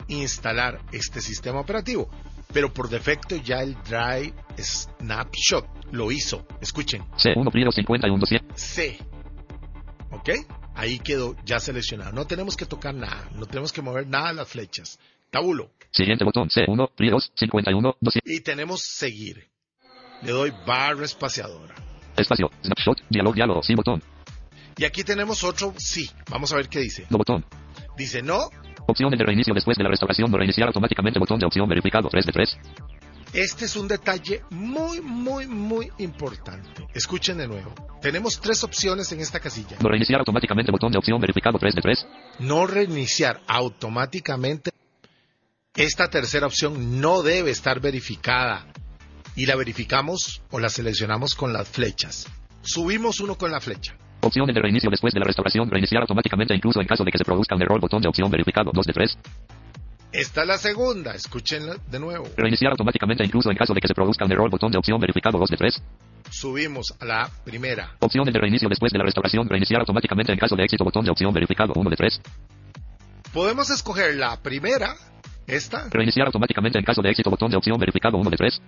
instalar 0.08 0.80
este 0.92 1.20
sistema 1.20 1.60
operativo. 1.60 2.08
Pero 2.52 2.72
por 2.72 2.88
defecto 2.88 3.36
ya 3.36 3.62
el 3.62 3.74
Drive 3.84 4.34
Snapshot 4.58 5.66
lo 5.92 6.10
hizo. 6.10 6.46
Escuchen. 6.60 7.02
C1 7.16 7.50
pliego 7.52 7.70
51 7.70 8.26
100. 8.26 8.46
C. 8.54 8.98
¿Ok? 10.10 10.30
Ahí 10.74 10.98
quedó 10.98 11.36
ya 11.44 11.60
seleccionado. 11.60 12.12
No 12.12 12.26
tenemos 12.26 12.56
que 12.56 12.66
tocar 12.66 12.94
nada. 12.94 13.28
No 13.34 13.46
tenemos 13.46 13.72
que 13.72 13.82
mover 13.82 14.06
nada 14.06 14.28
de 14.28 14.34
las 14.34 14.48
flechas. 14.48 14.98
Tabulo. 15.30 15.70
Siguiente 15.90 16.24
botón. 16.24 16.48
C1 16.48 16.90
pliego 16.94 17.18
51 17.20 17.96
200. 18.00 18.32
Y 18.32 18.40
tenemos 18.40 18.82
seguir. 18.82 19.48
Le 20.22 20.32
doy 20.32 20.52
barra 20.66 21.04
espaciadora. 21.04 21.74
Espacio. 22.16 22.50
Snapshot. 22.62 22.98
Diálogo. 23.08 23.34
Diálogo. 23.34 23.62
Sin 23.62 23.76
botón. 23.76 24.02
Y 24.76 24.84
aquí 24.84 25.04
tenemos 25.04 25.44
otro 25.44 25.74
sí. 25.76 26.10
Vamos 26.30 26.52
a 26.52 26.56
ver 26.56 26.68
qué 26.68 26.80
dice. 26.80 27.06
No 27.10 27.18
botón. 27.18 27.44
Dice 27.96 28.22
no. 28.22 28.48
Opciones 28.86 29.18
de 29.18 29.24
reinicio 29.24 29.54
después 29.54 29.76
de 29.76 29.84
la 29.84 29.90
restauración. 29.90 30.30
No 30.30 30.38
reiniciar 30.38 30.68
automáticamente. 30.68 31.18
Botón 31.18 31.38
de 31.38 31.46
opción 31.46 31.68
verificado. 31.68 32.08
3 32.08 32.26
de 32.26 32.32
3. 32.32 32.58
Este 33.32 33.66
es 33.66 33.76
un 33.76 33.86
detalle 33.86 34.42
muy, 34.50 35.00
muy, 35.00 35.46
muy 35.46 35.88
importante. 35.98 36.86
Escuchen 36.92 37.38
de 37.38 37.46
nuevo. 37.46 37.72
Tenemos 38.02 38.40
tres 38.40 38.64
opciones 38.64 39.12
en 39.12 39.20
esta 39.20 39.38
casilla. 39.38 39.76
No 39.80 39.88
reiniciar 39.88 40.18
automáticamente. 40.18 40.72
Botón 40.72 40.90
de 40.90 40.98
opción 40.98 41.20
verificado. 41.20 41.58
3 41.58 41.74
de 41.76 41.80
3. 41.80 42.06
No 42.40 42.66
reiniciar 42.66 43.40
automáticamente. 43.46 44.72
Esta 45.76 46.08
tercera 46.10 46.46
opción 46.46 47.00
no 47.00 47.22
debe 47.22 47.52
estar 47.52 47.80
verificada. 47.80 48.66
Y 49.36 49.46
la 49.46 49.54
verificamos 49.54 50.42
o 50.50 50.58
la 50.58 50.68
seleccionamos 50.68 51.36
con 51.36 51.52
las 51.52 51.68
flechas. 51.68 52.26
Subimos 52.62 53.20
uno 53.20 53.36
con 53.36 53.52
la 53.52 53.60
flecha. 53.60 53.96
Opciones 54.22 54.54
de 54.54 54.60
reinicio 54.60 54.90
después 54.90 55.14
de 55.14 55.20
la 55.20 55.26
restauración. 55.26 55.70
Reiniciar 55.70 56.02
automáticamente 56.02 56.52
incluso 56.54 56.80
en 56.80 56.88
caso 56.88 57.04
de 57.04 57.12
que 57.12 57.18
se 57.18 57.24
produzca 57.24 57.54
un 57.54 57.62
error. 57.62 57.80
Botón 57.80 58.02
de 58.02 58.08
opción 58.08 58.28
verificado. 58.28 58.72
2 58.74 58.86
de 58.86 58.92
3. 58.92 59.18
Esta 60.12 60.42
es 60.42 60.48
la 60.48 60.58
segunda. 60.58 61.14
Escúchenla 61.14 61.76
de 61.88 61.98
nuevo. 62.00 62.26
Reiniciar 62.36 62.72
automáticamente 62.72 63.24
incluso 63.24 63.50
en 63.50 63.56
caso 63.56 63.72
de 63.74 63.80
que 63.80 63.86
se 63.88 63.94
produzca 63.94 64.24
un 64.24 64.32
error. 64.32 64.50
Botón 64.50 64.72
de 64.72 64.78
opción 64.78 65.00
verificado. 65.00 65.38
2 65.38 65.50
de 65.50 65.56
3. 65.56 65.82
Subimos 66.30 66.94
a 67.00 67.04
la 67.04 67.30
primera. 67.44 67.92
Opciones 68.00 68.34
de 68.34 68.40
reinicio 68.40 68.68
después 68.68 68.92
de 68.92 68.98
la 68.98 69.04
restauración. 69.04 69.48
Reiniciar 69.48 69.80
automáticamente 69.80 70.32
en 70.32 70.38
caso 70.38 70.56
de 70.56 70.64
éxito. 70.64 70.84
Botón 70.84 71.04
de 71.04 71.12
opción 71.12 71.32
verificado. 71.32 71.72
1 71.76 71.90
de 71.90 71.96
3. 71.96 72.20
Podemos 73.32 73.70
escoger 73.70 74.16
la 74.16 74.36
primera, 74.42 74.96
esta, 75.46 75.88
Reiniciar 75.90 76.26
automáticamente 76.26 76.78
en 76.78 76.84
caso 76.84 77.02
de 77.02 77.10
éxito. 77.10 77.30
Botón 77.30 77.50
de 77.52 77.56
opción 77.56 77.78
verificado. 77.78 78.16
1 78.16 78.30
de 78.30 78.36
3. 78.36 78.62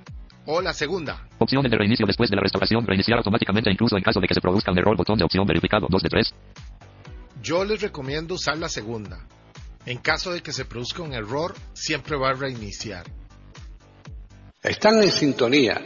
o 0.47 0.61
la 0.61 0.73
segunda. 0.73 1.27
Opciones 1.39 1.71
de 1.71 1.77
reinicio 1.77 2.07
después 2.07 2.31
de 2.31 2.37
la 2.37 2.43
restauración. 2.43 2.87
Reiniciar 2.87 3.19
automáticamente 3.19 3.71
incluso 3.71 3.97
en 3.97 4.05
caso 4.05 4.21
de 4.21 4.29
que 4.29 4.35
se 4.35 4.41
produzca 4.41 4.71
un 4.71 4.79
error. 4.79 4.97
Botón 4.97 5.19
de 5.19 5.25
opción 5.25 5.45
verificado. 5.45 5.89
2 5.91 6.03
de 6.03 6.09
3. 6.09 6.35
Yo 7.43 7.65
les 7.65 7.81
recomiendo 7.81 8.35
usar 8.35 8.57
la 8.59 8.69
segunda. 8.69 9.19
En 9.87 9.99
caso 9.99 10.33
de 10.33 10.43
que 10.43 10.53
se 10.53 10.65
produzca 10.65 11.03
un 11.03 11.13
error, 11.13 11.55
siempre 11.73 12.17
va 12.17 12.31
a 12.31 12.35
reiniciar. 12.35 13.05
Están 14.63 15.03
en 15.03 15.11
sintonía 15.11 15.81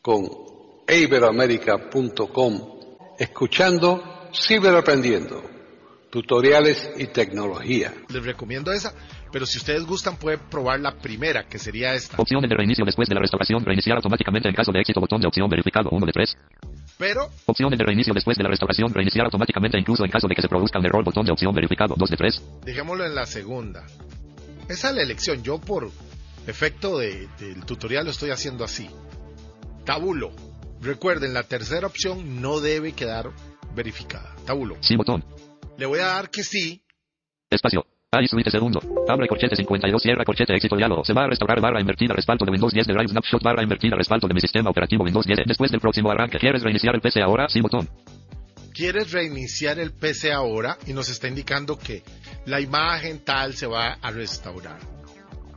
con 0.00 0.28
iberoamérica.com 0.86 2.78
escuchando 3.18 4.30
Ciberaprendiendo, 4.32 5.42
tutoriales 6.10 6.92
y 6.98 7.06
tecnología. 7.06 7.94
Les 8.08 8.24
recomiendo 8.24 8.72
esa, 8.72 8.92
pero 9.32 9.46
si 9.46 9.58
ustedes 9.58 9.84
gustan 9.84 10.16
pueden 10.16 10.40
probar 10.50 10.80
la 10.80 10.92
primera, 10.98 11.44
que 11.48 11.58
sería 11.58 11.94
esta. 11.94 12.20
Opciones 12.20 12.48
de 12.48 12.56
reinicio 12.56 12.84
después 12.84 13.08
de 13.08 13.14
la 13.14 13.20
restauración. 13.22 13.64
Reiniciar 13.64 13.96
automáticamente 13.96 14.48
en 14.48 14.54
caso 14.54 14.70
de 14.70 14.80
éxito. 14.80 15.00
Botón 15.00 15.20
de 15.20 15.26
opción 15.26 15.48
verificado. 15.48 15.90
1 15.90 16.06
de 16.06 16.12
3. 16.12 16.36
Pero 16.98 17.28
Opciones 17.46 17.78
de 17.78 17.84
reinicio 17.84 18.12
después 18.12 18.36
de 18.36 18.42
la 18.42 18.50
restauración. 18.50 18.92
Reiniciar 18.92 19.24
automáticamente 19.24 19.78
incluso 19.78 20.04
en 20.04 20.10
caso 20.10 20.26
de 20.28 20.34
que 20.34 20.42
se 20.42 20.48
produzca 20.48 20.78
un 20.78 20.86
error. 20.86 21.04
Botón 21.04 21.24
de 21.24 21.32
opción 21.32 21.54
verificado. 21.54 21.94
2 21.96 22.10
de 22.10 22.16
3. 22.16 22.42
dejémoslo 22.64 23.06
en 23.06 23.14
la 23.14 23.24
segunda. 23.26 23.86
Esa 24.68 24.90
es 24.90 24.94
la 24.96 25.02
elección. 25.02 25.42
Yo 25.42 25.58
por 25.60 25.90
efecto 26.46 26.98
de- 26.98 27.28
del 27.38 27.64
tutorial 27.64 28.04
lo 28.04 28.10
estoy 28.10 28.30
haciendo 28.30 28.64
así. 28.64 28.90
Tabulo. 29.84 30.30
Recuerden, 30.80 31.32
la 31.34 31.42
tercera 31.44 31.86
opción 31.86 32.40
no 32.40 32.60
debe 32.60 32.92
quedar 32.92 33.30
verificada. 33.74 34.34
Tabulo. 34.46 34.76
Sí 34.80 34.96
botón. 34.96 35.24
Le 35.76 35.86
voy 35.86 36.00
a 36.00 36.06
dar 36.06 36.30
que 36.30 36.42
sí. 36.42 36.82
Espacio. 37.50 37.86
Ahí 38.10 38.26
suite 38.26 38.50
segundo. 38.50 38.80
Abre 39.06 39.28
corchete 39.28 39.54
52. 39.54 40.00
Cierra 40.00 40.24
corchete 40.24 40.54
éxito 40.54 40.76
diálogo. 40.76 41.04
Se 41.04 41.12
va 41.12 41.24
a 41.24 41.26
restaurar 41.26 41.60
barra 41.60 41.78
invertida 41.78 42.14
respaldo 42.14 42.46
de 42.46 42.52
Windows 42.52 42.72
10 42.72 42.86
de 42.86 42.94
Drive 42.94 43.08
Snapshot 43.10 43.42
barra 43.42 43.62
invertida 43.62 43.96
respaldo 43.96 44.26
de 44.26 44.32
mi 44.32 44.40
sistema 44.40 44.70
operativo 44.70 45.04
Windows 45.04 45.26
10. 45.26 45.40
Después 45.46 45.70
del 45.70 45.78
próximo 45.80 46.10
arranque. 46.10 46.38
¿Quieres 46.38 46.62
reiniciar 46.62 46.94
el 46.94 47.02
PC 47.02 47.20
ahora? 47.20 47.50
Sí 47.50 47.60
botón. 47.60 47.86
Quieres 48.72 49.12
reiniciar 49.12 49.78
el 49.78 49.92
PC 49.92 50.32
ahora 50.32 50.78
y 50.86 50.94
nos 50.94 51.10
está 51.10 51.28
indicando 51.28 51.78
que 51.78 52.02
la 52.46 52.62
imagen 52.62 53.18
tal 53.26 53.52
se 53.54 53.66
va 53.66 53.98
a 54.00 54.10
restaurar. 54.10 54.78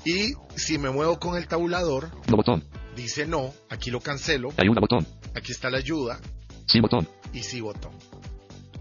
Y 0.03 0.33
si 0.57 0.77
me 0.77 0.89
muevo 0.89 1.19
con 1.19 1.37
el 1.37 1.47
tabulador, 1.47 2.09
No 2.27 2.35
botón. 2.35 2.65
dice 2.97 3.25
no, 3.25 3.53
aquí 3.69 3.91
lo 3.91 4.01
cancelo, 4.01 4.49
Ayuda 4.57 4.81
botón. 4.81 5.07
aquí 5.35 5.53
está 5.53 5.69
la 5.69 5.77
ayuda 5.77 6.19
Sí 6.65 6.81
botón. 6.81 7.07
y 7.31 7.43
sí 7.43 7.61
botón. 7.61 7.93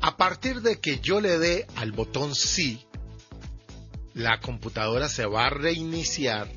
A 0.00 0.16
partir 0.16 0.60
de 0.60 0.80
que 0.80 0.98
yo 0.98 1.20
le 1.20 1.38
dé 1.38 1.66
al 1.76 1.92
botón 1.92 2.34
sí, 2.34 2.80
la 4.14 4.40
computadora 4.40 5.08
se 5.08 5.26
va 5.26 5.46
a 5.46 5.50
reiniciar 5.50 6.48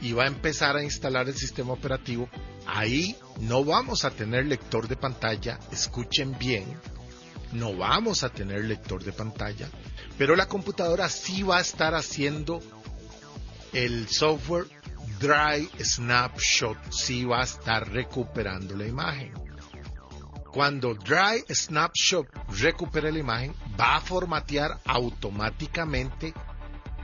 y 0.00 0.12
va 0.12 0.24
a 0.24 0.28
empezar 0.28 0.76
a 0.76 0.82
instalar 0.82 1.28
el 1.28 1.36
sistema 1.36 1.72
operativo. 1.72 2.28
Ahí 2.66 3.16
no 3.40 3.64
vamos 3.64 4.04
a 4.04 4.10
tener 4.10 4.46
lector 4.46 4.88
de 4.88 4.96
pantalla, 4.96 5.58
escuchen 5.70 6.36
bien, 6.38 6.64
no 7.52 7.76
vamos 7.76 8.22
a 8.22 8.30
tener 8.30 8.64
lector 8.64 9.02
de 9.02 9.12
pantalla, 9.12 9.68
pero 10.18 10.36
la 10.36 10.46
computadora 10.46 11.08
sí 11.08 11.42
va 11.42 11.58
a 11.58 11.62
estar 11.62 11.94
haciendo 11.94 12.60
el 13.72 14.08
software 14.08 14.66
Drive 15.18 15.70
Snapshot, 15.78 16.76
sí 16.90 17.24
va 17.24 17.40
a 17.40 17.44
estar 17.44 17.88
recuperando 17.90 18.76
la 18.76 18.86
imagen. 18.86 19.32
Cuando 20.52 20.94
Drive 20.94 21.44
Snapshot 21.48 22.26
recupere 22.60 23.12
la 23.12 23.18
imagen, 23.20 23.54
va 23.78 23.96
a 23.96 24.00
formatear 24.00 24.80
automáticamente 24.84 26.34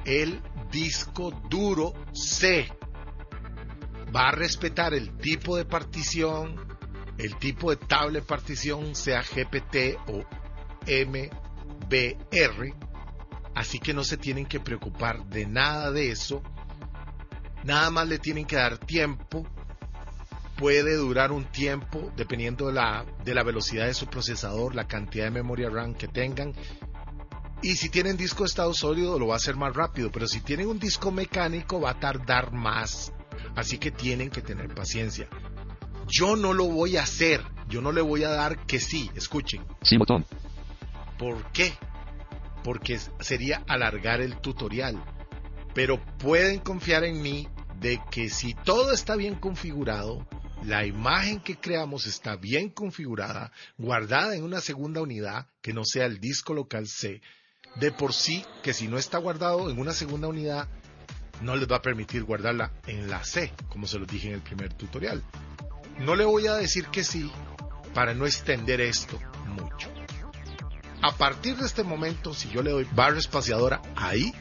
el 0.04 0.40
disco 0.70 1.30
duro 1.48 1.92
C. 2.12 2.68
Va 4.14 4.28
a 4.28 4.32
respetar 4.32 4.94
el 4.94 5.16
tipo 5.18 5.56
de 5.56 5.64
partición, 5.64 6.56
el 7.18 7.36
tipo 7.36 7.70
de 7.70 7.76
tabla 7.76 8.20
de 8.20 8.24
partición, 8.24 8.94
sea 8.94 9.22
GPT 9.22 9.98
o 10.06 10.24
MBR. 10.86 12.74
Así 13.54 13.78
que 13.78 13.92
no 13.92 14.04
se 14.04 14.16
tienen 14.16 14.46
que 14.46 14.60
preocupar 14.60 15.24
de 15.26 15.46
nada 15.46 15.90
de 15.90 16.10
eso. 16.10 16.42
Nada 17.64 17.90
más 17.90 18.08
le 18.08 18.18
tienen 18.18 18.46
que 18.46 18.56
dar 18.56 18.78
tiempo 18.78 19.46
puede 20.58 20.96
durar 20.96 21.30
un 21.30 21.44
tiempo 21.44 22.12
dependiendo 22.16 22.66
de 22.66 22.74
la, 22.74 23.06
de 23.24 23.32
la 23.32 23.44
velocidad 23.44 23.86
de 23.86 23.94
su 23.94 24.06
procesador, 24.06 24.74
la 24.74 24.88
cantidad 24.88 25.24
de 25.24 25.30
memoria 25.30 25.70
RAM 25.70 25.94
que 25.94 26.08
tengan. 26.08 26.52
Y 27.62 27.76
si 27.76 27.88
tienen 27.88 28.16
disco 28.16 28.42
de 28.42 28.48
estado 28.48 28.74
sólido 28.74 29.18
lo 29.18 29.28
va 29.28 29.34
a 29.34 29.36
hacer 29.36 29.56
más 29.56 29.74
rápido, 29.74 30.10
pero 30.10 30.26
si 30.26 30.40
tienen 30.40 30.66
un 30.66 30.78
disco 30.78 31.12
mecánico 31.12 31.80
va 31.80 31.90
a 31.90 32.00
tardar 32.00 32.52
más. 32.52 33.12
Así 33.54 33.78
que 33.78 33.92
tienen 33.92 34.30
que 34.30 34.42
tener 34.42 34.74
paciencia. 34.74 35.28
Yo 36.08 36.34
no 36.34 36.52
lo 36.52 36.64
voy 36.64 36.96
a 36.96 37.02
hacer, 37.02 37.40
yo 37.68 37.80
no 37.80 37.92
le 37.92 38.00
voy 38.00 38.24
a 38.24 38.30
dar 38.30 38.66
que 38.66 38.80
sí, 38.80 39.10
escuchen. 39.14 39.64
Sí 39.82 39.96
botón. 39.96 40.26
¿Por 41.18 41.50
qué? 41.52 41.72
Porque 42.64 42.98
sería 43.20 43.62
alargar 43.68 44.20
el 44.20 44.40
tutorial. 44.40 45.02
Pero 45.72 46.04
pueden 46.18 46.58
confiar 46.58 47.04
en 47.04 47.22
mí 47.22 47.48
de 47.78 48.00
que 48.10 48.28
si 48.28 48.54
todo 48.54 48.92
está 48.92 49.14
bien 49.14 49.36
configurado, 49.36 50.26
la 50.64 50.84
imagen 50.84 51.40
que 51.40 51.56
creamos 51.56 52.06
está 52.06 52.36
bien 52.36 52.70
configurada, 52.70 53.52
guardada 53.76 54.34
en 54.34 54.42
una 54.42 54.60
segunda 54.60 55.00
unidad 55.00 55.46
que 55.62 55.72
no 55.72 55.82
sea 55.84 56.06
el 56.06 56.20
disco 56.20 56.54
local 56.54 56.86
C, 56.86 57.20
de 57.76 57.92
por 57.92 58.12
sí 58.12 58.44
que 58.62 58.72
si 58.72 58.88
no 58.88 58.98
está 58.98 59.18
guardado 59.18 59.70
en 59.70 59.78
una 59.78 59.92
segunda 59.92 60.28
unidad, 60.28 60.68
no 61.40 61.54
les 61.54 61.70
va 61.70 61.76
a 61.76 61.82
permitir 61.82 62.24
guardarla 62.24 62.72
en 62.86 63.08
la 63.08 63.24
C, 63.24 63.52
como 63.68 63.86
se 63.86 63.98
lo 63.98 64.06
dije 64.06 64.28
en 64.28 64.34
el 64.34 64.42
primer 64.42 64.72
tutorial. 64.74 65.22
No 66.00 66.16
le 66.16 66.24
voy 66.24 66.46
a 66.46 66.54
decir 66.54 66.86
que 66.86 67.04
sí 67.04 67.30
para 67.94 68.14
no 68.14 68.26
extender 68.26 68.80
esto 68.80 69.18
mucho. 69.46 69.88
A 71.02 71.16
partir 71.16 71.56
de 71.56 71.66
este 71.66 71.84
momento, 71.84 72.34
si 72.34 72.48
yo 72.50 72.62
le 72.62 72.72
doy 72.72 72.86
barra 72.92 73.18
espaciadora 73.18 73.80
ahí, 73.94 74.32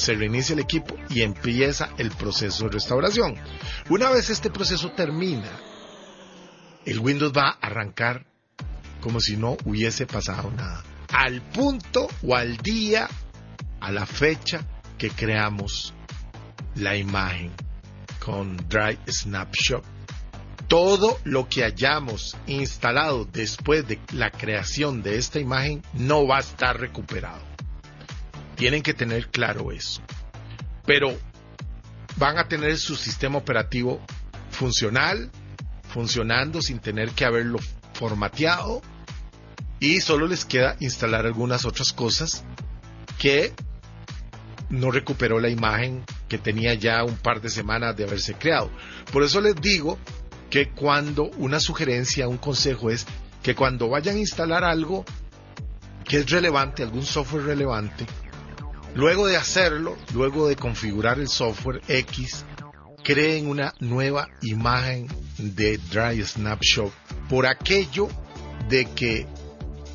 se 0.00 0.14
reinicia 0.14 0.54
el 0.54 0.60
equipo 0.60 0.96
y 1.10 1.22
empieza 1.22 1.90
el 1.98 2.10
proceso 2.10 2.64
de 2.64 2.70
restauración. 2.70 3.36
Una 3.90 4.10
vez 4.10 4.30
este 4.30 4.50
proceso 4.50 4.90
termina, 4.92 5.50
el 6.86 6.98
Windows 6.98 7.32
va 7.36 7.50
a 7.50 7.66
arrancar 7.66 8.26
como 9.00 9.20
si 9.20 9.36
no 9.36 9.56
hubiese 9.64 10.06
pasado 10.06 10.50
nada. 10.50 10.82
Al 11.12 11.42
punto 11.42 12.08
o 12.22 12.34
al 12.34 12.56
día, 12.58 13.08
a 13.80 13.92
la 13.92 14.06
fecha 14.06 14.64
que 14.96 15.10
creamos 15.10 15.92
la 16.76 16.96
imagen 16.96 17.50
con 18.24 18.56
Dry 18.68 18.98
Snapshot. 19.06 19.84
Todo 20.68 21.18
lo 21.24 21.48
que 21.48 21.64
hayamos 21.64 22.36
instalado 22.46 23.24
después 23.24 23.88
de 23.88 23.98
la 24.12 24.30
creación 24.30 25.02
de 25.02 25.16
esta 25.16 25.40
imagen 25.40 25.82
no 25.94 26.26
va 26.26 26.36
a 26.36 26.40
estar 26.40 26.78
recuperado. 26.78 27.49
Tienen 28.60 28.82
que 28.82 28.92
tener 28.92 29.28
claro 29.28 29.72
eso. 29.72 30.02
Pero 30.84 31.18
van 32.18 32.36
a 32.36 32.46
tener 32.46 32.76
su 32.76 32.94
sistema 32.94 33.38
operativo 33.38 34.02
funcional, 34.50 35.30
funcionando 35.88 36.60
sin 36.60 36.78
tener 36.78 37.12
que 37.12 37.24
haberlo 37.24 37.58
formateado 37.94 38.82
y 39.78 40.02
solo 40.02 40.26
les 40.26 40.44
queda 40.44 40.76
instalar 40.78 41.24
algunas 41.24 41.64
otras 41.64 41.94
cosas 41.94 42.44
que 43.18 43.54
no 44.68 44.90
recuperó 44.90 45.40
la 45.40 45.48
imagen 45.48 46.04
que 46.28 46.36
tenía 46.36 46.74
ya 46.74 47.02
un 47.02 47.16
par 47.16 47.40
de 47.40 47.48
semanas 47.48 47.96
de 47.96 48.04
haberse 48.04 48.34
creado. 48.34 48.70
Por 49.10 49.22
eso 49.22 49.40
les 49.40 49.54
digo 49.56 49.98
que 50.50 50.68
cuando 50.68 51.30
una 51.38 51.60
sugerencia, 51.60 52.28
un 52.28 52.36
consejo 52.36 52.90
es 52.90 53.06
que 53.42 53.54
cuando 53.54 53.88
vayan 53.88 54.16
a 54.16 54.20
instalar 54.20 54.64
algo 54.64 55.06
que 56.04 56.18
es 56.18 56.30
relevante, 56.30 56.82
algún 56.82 57.06
software 57.06 57.44
relevante, 57.44 58.04
luego 58.94 59.26
de 59.26 59.36
hacerlo, 59.36 59.96
luego 60.14 60.48
de 60.48 60.56
configurar 60.56 61.18
el 61.18 61.28
software 61.28 61.82
X, 61.88 62.44
creen 63.02 63.48
una 63.48 63.74
nueva 63.80 64.28
imagen 64.42 65.08
de 65.38 65.78
Dry 65.78 66.22
Snapshot 66.24 66.92
por 67.28 67.46
aquello 67.46 68.08
de 68.68 68.86
que 68.86 69.26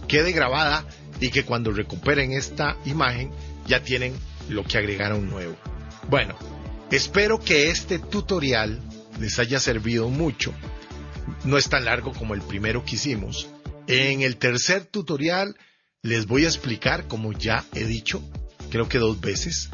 quede 0.08 0.32
grabada 0.32 0.86
y 1.20 1.30
que 1.30 1.44
cuando 1.44 1.72
recuperen 1.72 2.32
esta 2.32 2.78
imagen 2.86 3.32
ya 3.68 3.84
tienen 3.84 4.14
lo 4.50 4.64
que 4.64 4.78
agregaron 4.78 5.30
nuevo. 5.30 5.56
Bueno, 6.10 6.36
espero 6.92 7.40
que 7.40 7.70
este 7.70 8.00
tutorial 8.00 8.82
les 9.20 9.40
haya 9.40 9.60
servido 9.60 10.10
mucho. 10.10 10.54
No 11.44 11.58
es 11.58 11.70
tan 11.70 11.86
largo 11.86 12.12
como 12.12 12.34
el 12.34 12.42
primero 12.42 12.84
que 12.84 12.96
hicimos. 12.96 13.48
En 13.88 14.22
el 14.22 14.38
tercer 14.38 14.86
tutorial 14.86 15.56
les 16.02 16.28
voy 16.28 16.46
a 16.46 16.48
explicar, 16.48 17.08
como 17.08 17.32
ya 17.34 17.66
he 17.74 17.86
dicho, 17.86 18.22
creo 18.70 18.88
que 18.88 18.98
dos 18.98 19.20
veces, 19.20 19.70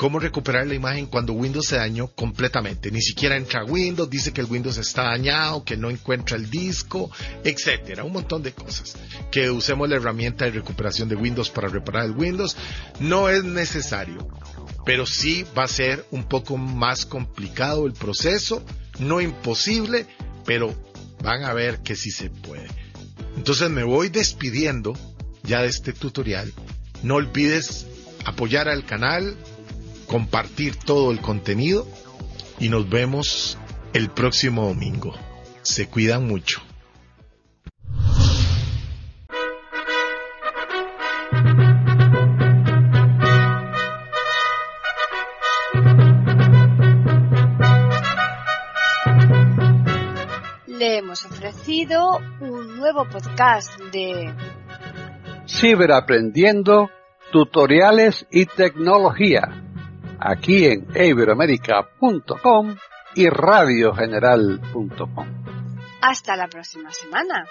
cómo 0.00 0.18
recuperar 0.18 0.66
la 0.66 0.74
imagen 0.74 1.04
cuando 1.04 1.34
Windows 1.34 1.66
se 1.66 1.76
dañó 1.76 2.08
completamente. 2.08 2.90
Ni 2.90 3.02
siquiera 3.02 3.36
entra 3.36 3.66
Windows, 3.66 4.08
dice 4.08 4.32
que 4.32 4.40
el 4.40 4.46
Windows 4.46 4.78
está 4.78 5.02
dañado, 5.02 5.62
que 5.62 5.76
no 5.76 5.90
encuentra 5.90 6.38
el 6.38 6.48
disco, 6.48 7.10
etcétera, 7.44 8.04
un 8.04 8.14
montón 8.14 8.42
de 8.42 8.52
cosas. 8.52 8.96
Que 9.30 9.50
usemos 9.50 9.90
la 9.90 9.96
herramienta 9.96 10.46
de 10.46 10.52
recuperación 10.52 11.10
de 11.10 11.16
Windows 11.16 11.50
para 11.50 11.68
reparar 11.68 12.06
el 12.06 12.12
Windows 12.12 12.56
no 12.98 13.28
es 13.28 13.44
necesario, 13.44 14.26
pero 14.86 15.04
sí 15.04 15.44
va 15.56 15.64
a 15.64 15.68
ser 15.68 16.06
un 16.10 16.24
poco 16.24 16.56
más 16.56 17.04
complicado 17.04 17.86
el 17.86 17.92
proceso, 17.92 18.64
no 19.00 19.20
imposible, 19.20 20.06
pero 20.46 20.74
van 21.22 21.44
a 21.44 21.52
ver 21.52 21.80
que 21.80 21.94
sí 21.94 22.10
se 22.10 22.30
puede. 22.30 22.68
Entonces 23.36 23.68
me 23.68 23.84
voy 23.84 24.08
despidiendo 24.08 24.94
ya 25.42 25.60
de 25.60 25.68
este 25.68 25.92
tutorial. 25.92 26.50
No 27.02 27.14
olvides 27.14 27.86
apoyar 28.26 28.68
al 28.68 28.84
canal, 28.84 29.36
compartir 30.06 30.76
todo 30.76 31.10
el 31.12 31.20
contenido 31.20 31.86
y 32.58 32.68
nos 32.68 32.88
vemos 32.88 33.56
el 33.94 34.10
próximo 34.10 34.66
domingo. 34.66 35.14
Se 35.62 35.88
cuidan 35.88 36.26
mucho. 36.26 36.60
Le 50.66 50.98
hemos 50.98 51.24
ofrecido 51.24 52.18
un 52.40 52.76
nuevo 52.76 53.06
podcast 53.08 53.78
de 53.92 54.34
Ciberaprendiendo, 55.60 56.90
tutoriales 57.30 58.26
y 58.30 58.46
tecnología 58.46 59.42
aquí 60.18 60.64
en 60.64 60.86
iberoamerica.com 60.94 62.76
y 63.14 63.28
radiogeneral.com. 63.28 65.26
Hasta 66.00 66.34
la 66.36 66.48
próxima 66.48 66.90
semana. 66.92 67.44